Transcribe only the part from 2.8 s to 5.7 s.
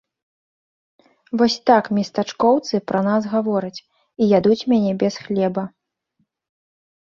пра нас гавораць і ядуць мяне без хлеба.